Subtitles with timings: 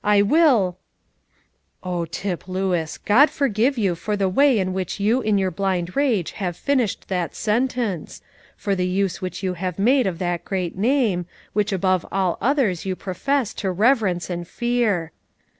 [0.03, 0.77] I will"
[1.83, 2.97] Oh, Tip Lewis!
[2.97, 7.07] God forgive you for the way in which you in your blind rage have finished
[7.09, 8.23] that sentence,
[8.57, 12.83] for the use which you have made of that great Name, which above all others
[12.83, 15.11] you profess to reverence and fear!